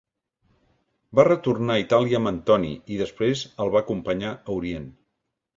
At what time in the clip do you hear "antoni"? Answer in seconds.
2.31-2.73